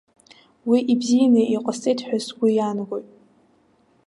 Уи 0.69 0.79
бзианы 0.99 1.41
иҟасҵеит 1.55 1.99
ҳәа 2.07 2.17
сгәы 2.25 2.47
иаанагоит. 2.53 3.07